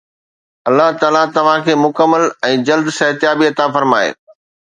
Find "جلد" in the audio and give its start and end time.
2.71-2.91